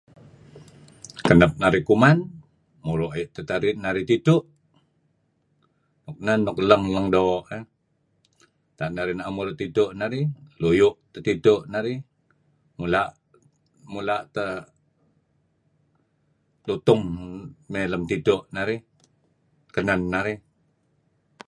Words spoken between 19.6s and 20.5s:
kenen narih.